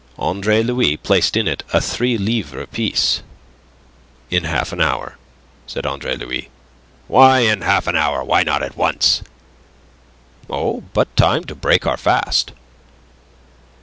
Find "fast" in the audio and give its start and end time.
11.97-12.51